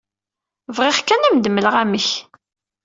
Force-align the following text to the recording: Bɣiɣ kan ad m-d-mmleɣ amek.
Bɣiɣ 0.75 0.97
kan 1.01 1.25
ad 1.27 1.31
m-d-mmleɣ 1.35 1.75
amek. 1.83 2.09